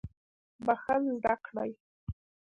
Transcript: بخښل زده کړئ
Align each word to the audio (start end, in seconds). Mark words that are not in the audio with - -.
بخښل 0.65 0.99
زده 1.15 1.35
کړئ 1.45 1.71